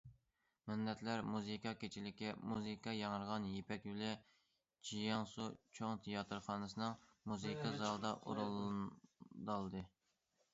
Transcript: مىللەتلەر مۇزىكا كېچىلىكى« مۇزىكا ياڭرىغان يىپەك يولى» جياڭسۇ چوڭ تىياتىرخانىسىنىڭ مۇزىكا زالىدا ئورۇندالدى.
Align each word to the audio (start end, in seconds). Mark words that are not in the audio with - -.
مىللەتلەر 0.69 1.19
مۇزىكا 1.33 1.73
كېچىلىكى« 1.81 2.31
مۇزىكا 2.51 2.95
ياڭرىغان 2.99 3.45
يىپەك 3.49 3.85
يولى» 3.89 4.09
جياڭسۇ 4.93 5.47
چوڭ 5.81 6.01
تىياتىرخانىسىنىڭ 6.07 6.97
مۇزىكا 7.33 7.75
زالىدا 7.85 8.17
ئورۇندالدى. 8.25 9.87